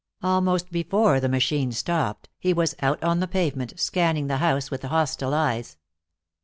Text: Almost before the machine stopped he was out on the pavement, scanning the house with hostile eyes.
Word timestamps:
Almost 0.23 0.71
before 0.71 1.19
the 1.19 1.29
machine 1.29 1.71
stopped 1.71 2.27
he 2.39 2.53
was 2.53 2.73
out 2.81 3.03
on 3.03 3.19
the 3.19 3.27
pavement, 3.27 3.79
scanning 3.79 4.25
the 4.25 4.37
house 4.37 4.71
with 4.71 4.81
hostile 4.81 5.35
eyes. 5.35 5.77